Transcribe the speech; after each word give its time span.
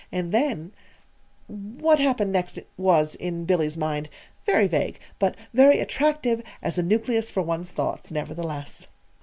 And 0.11 0.31
then 0.31 0.71
What 1.45 1.99
happened 1.99 2.31
next 2.31 2.57
was, 2.75 3.13
in 3.13 3.45
Billy's 3.45 3.77
mind, 3.77 4.09
very 4.47 4.65
vague, 4.67 4.99
but 5.19 5.35
very 5.53 5.79
attractive 5.79 6.41
as 6.59 6.79
a 6.79 6.81
nucleus 6.81 7.29
for 7.29 7.43
one's 7.43 7.69
thoughts, 7.69 8.11
nevertheless. 8.11 8.87